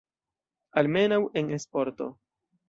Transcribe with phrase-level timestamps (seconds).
[0.81, 2.09] Almenaŭ en sporto.